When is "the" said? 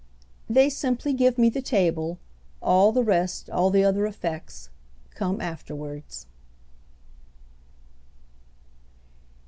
1.49-1.61, 2.91-3.03, 3.69-3.83